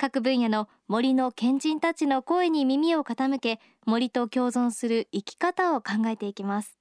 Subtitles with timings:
[0.00, 6.78] 各分野の森の賢人たちの声に耳を傾け森と共存する生き方を考えていきます。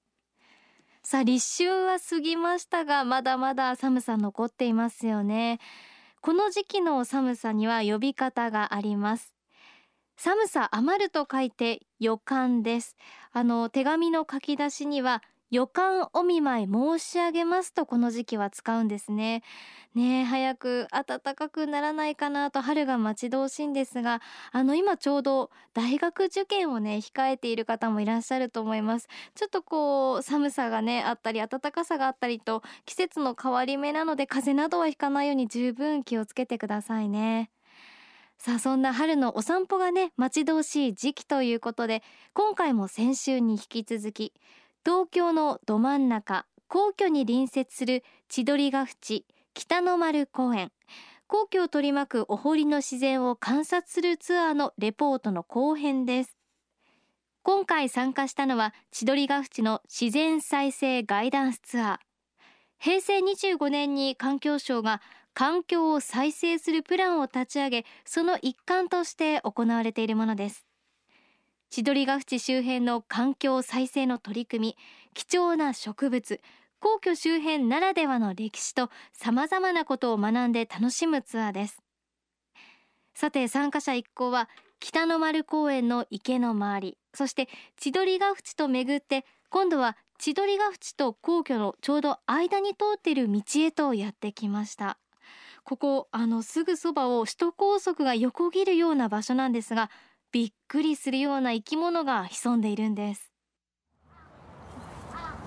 [1.04, 5.60] さあ立秋は過ぎましたがまだまだ寒さ残っていますよね。
[6.22, 9.36] この時期の寒さには呼び方があります。
[10.16, 12.96] 寒さ余ると書いて予感です。
[13.34, 15.22] あの手紙の書き出しには
[15.52, 19.42] 予感お見舞い申し上げますとこの時期は使うんですね。
[19.96, 29.08] ね早く暖かくならないかなと春が待ち遠しいんですがあの今ちょうど大学受験をね控えている方もいらっしゃると思います。
[29.34, 37.50] ちょっとこう寒さがねあったり暖かさがあったりと季節の変わり目なので風邪などはひかないように十分気をつけてくださいね。
[38.38, 44.34] さあそんな春のお散歩がね待ち遠しい時期ということで今回も先週に引き続き
[44.86, 50.72] 東京のど真ん中皇居に隣接する千鳥ヶ淵北の丸公園。
[51.28, 56.38] 皇居を取り巻くお堀の自然を観察するツアーのレポートの後編です。
[57.44, 61.98] 今回参加したのは千鳥ヶ淵の自然再生ガイダンスツアー。
[62.78, 65.02] 平成25年に環境省が
[65.34, 70.69] 環境を再生するプランを立ち上げその一環として行われているものです。
[71.70, 74.78] 千鳥ヶ淵周辺の環境再生の取り組み
[75.14, 76.42] 貴重な植物
[76.80, 81.84] 皇居周辺ならではの歴史と様々なことを学んで楽しむツアーです。
[83.14, 84.50] さて参加者一行は
[84.80, 94.98] 北の丸公園の池の周りそして千鳥ヶ淵と巡って今度は千鳥ヶ淵と皇居のちょうど間に通っている道へとやってきました。
[95.66, 99.92] ここあのすぐそばを首都高速が横切るような場所なんですが
[100.32, 103.32] びっくりするような生き物が潜んでいるんです。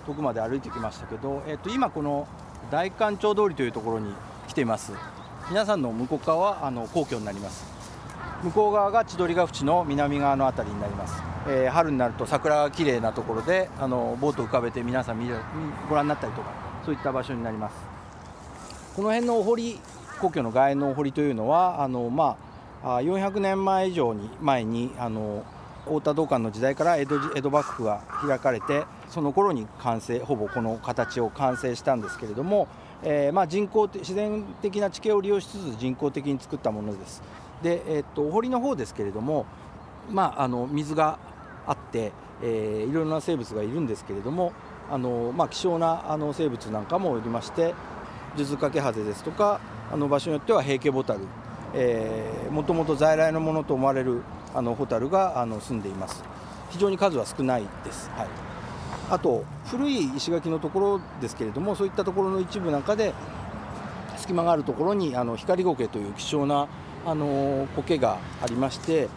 [0.06, 2.26] 遠くまで歩いてきましたけど、えっと、今この
[2.72, 4.12] 大官庁通りというところに
[4.48, 4.92] 来ています。
[5.48, 7.64] 皆さんの向こう側はあの皇居になります。
[8.42, 15.36] 向こう側が千鳥ヶ淵の南側の辺りになります、えー、春になると桜が綺麗なところであのボート浮かべて皆さん見る
[15.88, 16.50] ご覧になったりとか
[16.84, 17.76] そういった場所になります。
[18.96, 19.78] この辺のお堀
[20.20, 22.51] 皇居の外苑のお堀というのはあの、まあ、
[22.82, 25.44] 400年前以上に前にあの
[25.84, 32.68] 太田道館の時代から江戸江戸幕府が開かれてその頃に完成ほぼこの形を完成したんですけれども、
[33.02, 37.22] えー、まあ人工自然的な地形を利用しつつ人工的に作ったものです。
[37.62, 39.46] で、えー、っとお堀の方ですけれども、
[40.10, 41.18] まあ、あの水が
[41.66, 44.52] あって、えー、いろいろな生物がいるんですけれども
[44.90, 47.74] あの、まあ、希少なあの生物なんかもおりまして
[48.36, 49.60] 数珠掛けハゼですとか
[49.92, 51.20] あの場所によっては平家ボタル、
[51.74, 54.22] えー、もともと在来のものと思われる
[54.54, 56.22] あのホタルがあの住んでいます。
[56.72, 58.28] 非常に数は少ないです、はい、
[59.10, 63.12] あと古い石垣のところですけれどもそういったところの一部なんかで
[64.16, 66.68] 隙間があるところにあの光苔という希少な
[67.04, 69.08] あの苔がありまして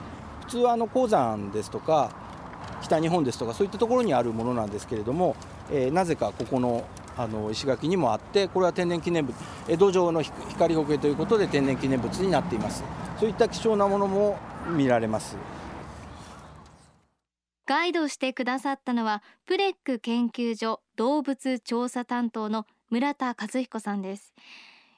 [0.41, 2.11] 普通はあの鉱山ですとか
[2.81, 5.35] 北日本ですとかそういったところにあるものなんですけれども、
[5.71, 6.83] えー、なぜかここの
[7.17, 9.35] あの石垣にもあってこれは天然記念物
[9.67, 12.83] 江戸城の光苔ということで天然記念物になっています。
[13.19, 14.37] そういった希少なものも
[14.69, 15.37] 見られます。
[17.67, 24.33] ガイドしてくださったのはプレック研究所動物調査担当の村田和彦さんです。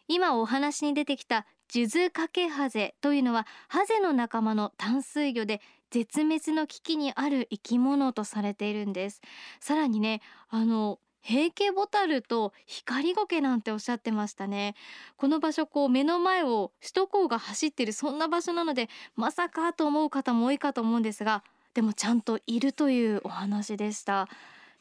[0.09, 5.61] 今お話に出てきた数珠掛けハゼというのはハゼの仲間の淡水魚で
[5.91, 9.21] 絶滅の危機にある生き物とされているんです。
[9.59, 14.75] さらにねあの平家ボタルと光苔なんておっしゃってましたね。
[15.17, 21.43] この場所こう目の前を首都高が走ってるそんな場所なのでまさかと思う方も多いかと思うんですが
[21.73, 24.27] でもちゃんといるというお話でした。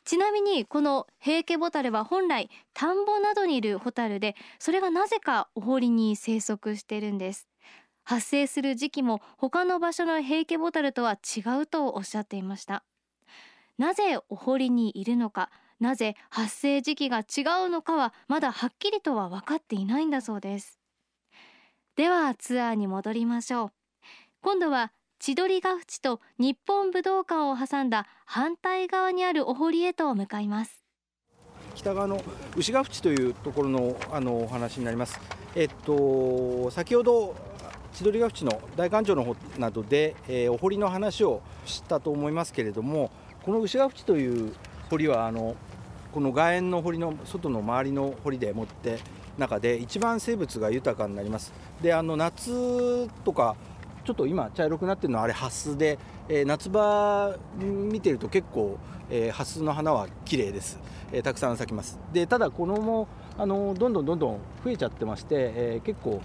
[0.05, 7.49] ちなみにこの平家ボタルは本来田んぼなどにいるホタルでそれがなぜかお堀に生息してるんです。
[8.05, 12.85] 発生する時期も他の場所の平家ボタルとは違うとおっしゃっていました。
[13.79, 15.51] なぜお堀にいるのか。
[15.81, 20.79] なぜ発生時期が違うのかはまだはっきりとは分かっていないんだそうです。
[21.97, 23.73] ではツアーに戻りましょう。
[24.41, 30.83] 今度は千鳥ヶ淵と日本武道館を挟んだ反対側にあるお堀へと向かいます。
[31.75, 32.23] 北側の
[32.57, 35.21] 牛ヶ淵というところのあのお話になります。
[35.55, 37.35] えっと先ほど
[37.93, 43.11] 千鳥ヶ淵の大観町の方などで、えー、お堀の話をしたと思いますけれども
[43.43, 44.55] この牛ヶ淵という
[44.91, 45.57] 堀はあの
[46.13, 48.99] この外苑の堀の外の周りの堀でもって
[49.39, 51.53] 中で一番生物が豊かになります。
[51.83, 53.57] であの夏とか
[54.05, 55.99] ちょっと今茶色くなってるのはあれハスで、
[56.29, 58.79] えー、夏場見てると結構、
[59.11, 60.79] えー、ハスの花は綺麗です、
[61.13, 61.99] えー、たくさん咲きます。
[62.13, 66.23] でただこのもあのどんどんどんどん増えちゃってまして、え結構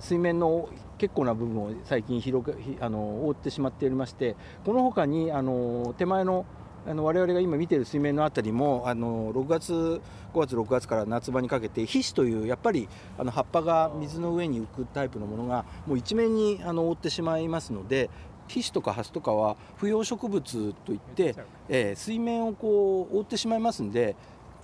[0.00, 4.34] 水面の結構な部分を最近広くあの覆ってしまっておりまして
[4.64, 6.44] この他にあの手前の
[6.86, 10.00] あの我々が今見ている水面の辺りもあの6月5
[10.38, 12.88] 月6月から夏場にかけて皮脂というやっぱり
[13.18, 18.10] あの葉っぱが水の上に浮くタイプのものがもう一面にあの覆ってしまいますので
[18.46, 21.34] 皮脂とかハスとかは不要植物といって、
[21.68, 24.16] えー、水面をこう覆ってしまいますんで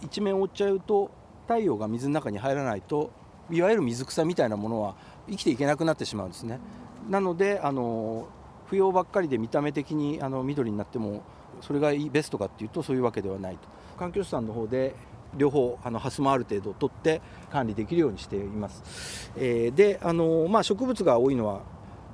[0.02, 1.10] 一面覆っちゃうと
[1.46, 3.10] 太陽が水の中に入らないと
[3.50, 4.94] いわゆる水草みたいなものは
[5.28, 6.58] 生きていけなくなってしまうんですね。
[7.08, 8.28] なのであの
[8.66, 11.22] 不要ばっかりで見た目的にあの緑になっても
[11.66, 13.68] それがベストかっていうとそういうわけではないと。
[13.98, 14.94] 環境省さんの方で
[15.36, 17.20] 両方あのハスもある程度取って
[17.50, 21.62] 管理できるようにしています、えー、であの、まあ、植物が多いのは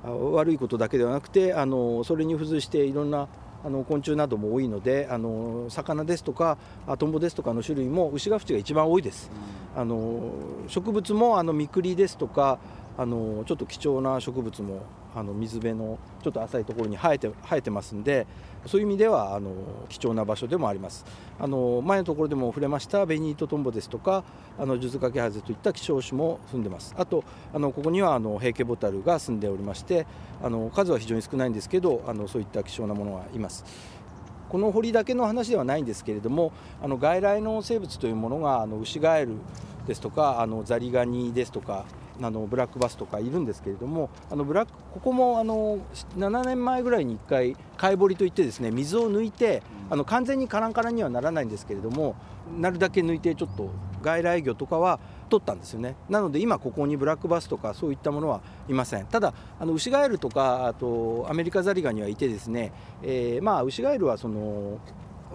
[0.03, 3.27] 悪いことだけではなくてあのそれに付随していろんな
[3.63, 6.57] あの昆虫なども多いのであの魚ですとか
[6.97, 9.29] トンボですとかの種類も牛ヶ淵が一番多いです、
[9.75, 10.31] あの
[10.67, 12.57] 植物もあのミクリですとか
[12.97, 14.81] あのちょっと貴重な植物も
[15.15, 18.25] あの水辺のちょっと浅いところに生えて生えてますんで
[18.65, 19.51] そういう意味ではあの
[19.89, 21.05] 貴重な場所でもあります。
[21.39, 24.23] あの前のところでも触れましたベニートトンボですとか
[24.59, 26.93] あのジュズカケハゼといった希少種も住んでます。
[26.97, 27.23] あと
[27.53, 30.05] あのここにはあの平家ボタルが住んでおりまして
[30.43, 33.65] あの数は非常に少ないんですけどあのそういった希少なものがいます。
[34.49, 36.51] この堀だけの話ではないんですけれども
[36.83, 39.35] あの外来の生物というものがあのウシガエル
[39.87, 41.85] ですとかあのザリガニですとか
[42.21, 45.79] あのブラックバスとかいるんですけれどもあのブラックここもあの
[46.17, 52.15] 7年前ぐらいに1回貝掘りといってですね水を抜いてあの完全にカランカランにはならないんですけれども
[52.57, 53.69] なるだけ抜いてちょっと
[54.01, 55.95] 外来魚とかは取ったんですよね。
[56.09, 59.05] なので今ここにブラックバスとかそういったものはいません。
[59.05, 64.79] ただあのウシガエルとかあとアメリカザリガニはいてですね、えー、まあウシガエルはその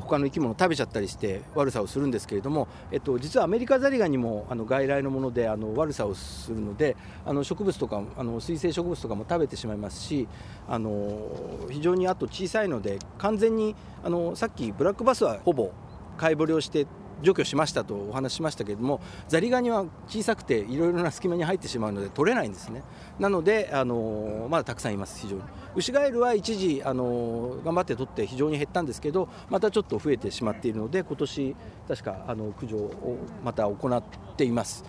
[0.00, 10.28] 他の生き物を食べちゃったりして悪さをするんですけれども、えっと、実はアメリカザリガニもあの外来のものであの悪さをするのであの植物とかあの水生植物とかも食べてしまいますし
[10.68, 15.72] あの非常にあと小さいので完全にあのさっきブラックバスはほぼ
[16.16, 16.86] 貝掘りをして
[17.22, 22.82] 除去しましたとお話ししましたけれどもザリガニは小さくていろいろな隙間に入ってしまうので取れないんですね。
[23.18, 25.42] なのであのまだたくさんいます非常に。
[25.74, 31.56] ウシガエルは一時あの頑張って取って非常に減ったんですけどまたちょっと増えてしまっているので今年
[31.88, 34.02] 確かあの駆除をまた行っ
[34.36, 34.84] ています。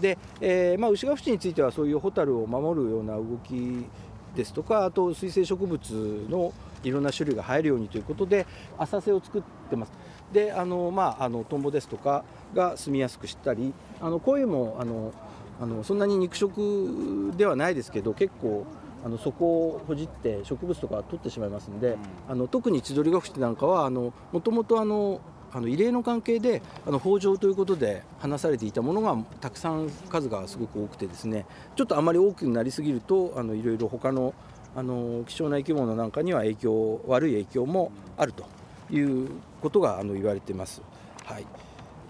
[0.00, 3.86] で、えーまあ、牛ヶ淵についてはそういうホタルを守るような動き
[4.34, 6.52] ですとかあと水生植物の
[6.88, 8.46] いろんな種類が生えるようにということで
[8.78, 9.92] 浅瀬を作ってます。
[10.32, 12.24] であのまああのトンボですとか
[12.54, 15.12] が住みやすくしたりあの声もあの
[15.60, 18.64] あのそんなに肉食ではないですけど結構
[19.04, 21.98] あのそこをほじって植物とか取ってしまいますので、うん、
[22.28, 24.12] あの特に千鳥ヶ淵なんかはも
[24.42, 25.20] ともとあの
[25.54, 31.44] あの異例の関係であの北条ということで話されていたものがたくさん数がすごく多くてですね
[31.76, 34.34] ちょっとあまり多くなりすぎるとあのいろいろ他の
[34.74, 38.46] あの希少な生き物なんかには影響悪い影響もあると
[38.90, 39.28] いう
[39.60, 40.82] ことがあの言われています。
[41.24, 41.46] はい、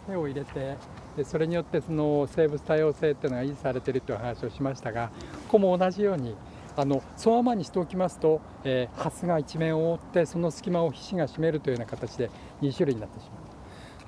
[0.06, 0.76] 手を入れて
[1.16, 5.10] でそれによってその生物多様性っていうのが維持されているという話をしましたが
[5.48, 6.34] ここも同じように
[6.76, 12.30] あのそのままにしておきますと、えー、ハスが一面を覆ってその隙間を皮脂が占めるというような形で
[12.62, 13.42] 2種類になってしまう。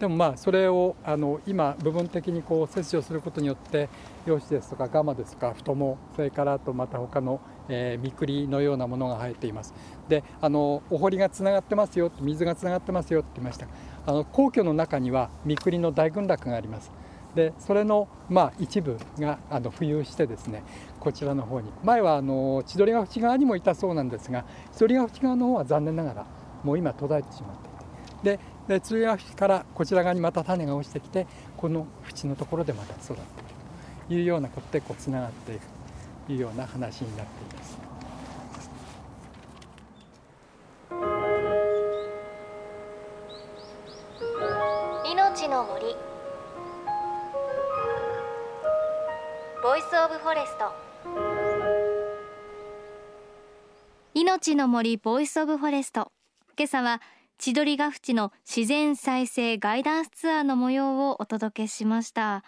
[0.00, 3.88] でもまあそれをあの今部分的にこう切除することによって
[4.26, 9.74] 陽子ですとかガマですとか太もそれからあとまた他の、えー、ミクリのようなものが生えています。
[10.08, 13.66] であのお堀がつながってますよ水がつながってますよって言いました。
[14.06, 16.92] あの皇居の中にはミクリの大群落があります。
[17.34, 20.62] でそれの、まあ、一部があの浮遊してですね
[21.00, 21.70] こちらの方に。
[21.82, 26.26] 前はあの千鳥ヶ淵側にもいたそうなんですが千鳥ヶ淵側の方は残念ながら
[26.62, 28.38] もう今途絶えてしまっていて。
[28.38, 33.24] でで鶴ヶ淵からこちら側にまた種が落ちてきてこの縁のところでまた育っている
[34.08, 35.60] というようなことでこうつながっている
[36.26, 37.53] というような話になっています。
[45.54, 45.94] の森。
[49.62, 50.72] Voice of Forest。
[54.14, 56.10] いのちの森 Voice of Forest。
[56.58, 57.00] 今朝は
[57.38, 62.42] 千鳥ヶ淵の自然再生ガイダンスツアーの模様をお届けしました。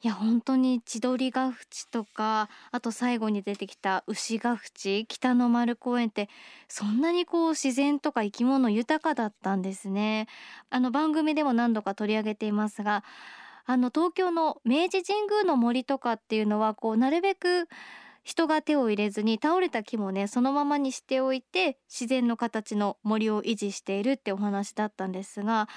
[0.00, 6.28] いや本当に千鳥ヶ淵とかあと最後に出てきた牛ヶ淵北の丸公園って
[6.68, 10.28] そんなにこう自然とか生き物豊かだったんですね。
[10.70, 13.02] あの番組でも何度か取り上げていますが
[13.66, 17.66] あの東京の明治神宮の森とかっていうのはこうなるべく
[18.22, 25.68] 人が手を入れずに倒れた木もねそのままにしておいて自然の形の森を維持しているってお話だったんですが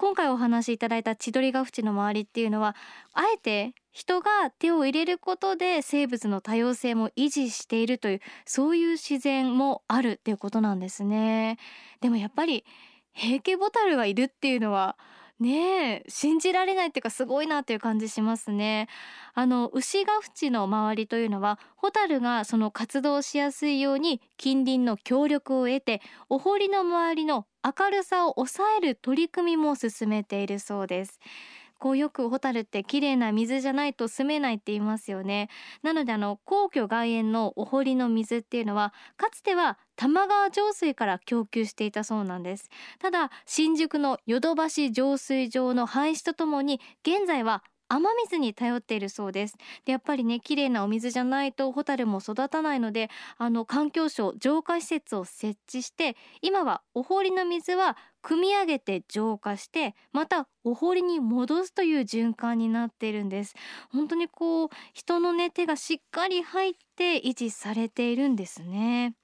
[0.00, 2.74] 今回お話しいただいた千鳥ヶ淵の周りっていうのは
[3.12, 11.58] あえて人が手を入れることで生物の多様性も維持しているというそういう自然もあるっていうことなんですね。
[12.00, 12.64] でもやっぱり
[13.12, 14.96] 平家ボタルがいるっていうのは
[15.38, 18.88] ねえ信じられないっていうかすごいなっていう感じしますね。
[19.34, 31.20] あの牛ヶ淵の周りというのはホタルがその活動しやすいように近隣の協力を得てお堀の周りの明るさを抑える取り組みも進めているそうです。
[31.80, 35.48] こうよくホタルって綺麗な水じゃないと住めないって言いますよね。
[35.82, 42.68] なのであの皇居外苑のお堀の水っていうのはかつては玉川上水から供給していたそうなんです。
[42.98, 49.56] ただ新宿のヨドバシ浄水場の廃止とともに現在は雨水に頼っているそうです。
[49.84, 63.54] でやっぱりね綺麗なお水じゃないとホタルも育たないのであの環境省浄化施設を設置して今はお堀の水は汲み上げて浄化してまたお堀に戻すという循環になっているんです。
[63.90, 69.14] 本当にこう人のね手がしっかり入って維持されているんですね。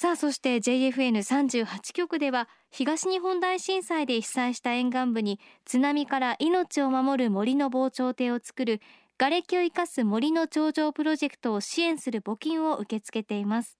[0.00, 8.80] さあそして JFN38 局では東日本大震災で被災した沿岸部に津波から命を守る森の防潮堤を作る
[9.18, 13.76] 瓦礫を生かす森の頂上プロジェクトを支援する募金を受け付けています。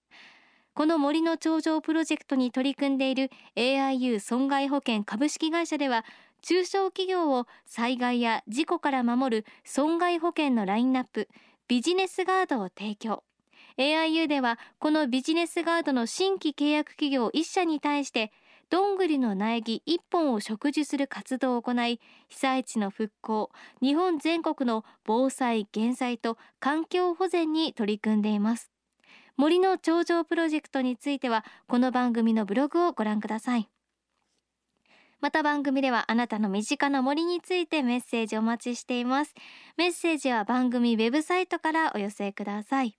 [0.75, 6.05] この森の頂上プロジェクトに取り組んでいる AIU 損害保険株式会社では
[6.43, 11.29] 中小企業を災害や事故から守る損害保険のラインナップ
[11.69, 13.23] ビジネスガードを提供。
[13.79, 18.33] AIU ではこのビジネスガードの新規契約企業1社に対して
[18.71, 28.71] どんぐりの苗木1本を植樹する活動を行い被災地の復興日本全国の防災減災と環境保全に取り組んでいます。
[29.37, 33.69] 森の長城プロジェクトについてはこの番組のブログをご覧ください。
[35.21, 39.35] また番組ではあなたの身近な森についてメッセージお待ちしています。
[39.77, 42.99] メッセージは番組ウェブサイトからお寄せください。